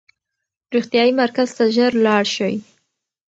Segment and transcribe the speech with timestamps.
[0.73, 2.55] روغتیايي مرکز ته ژر لاړ شئ.